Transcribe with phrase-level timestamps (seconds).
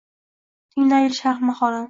[0.71, 1.79] Tinglagil shayx maqolin.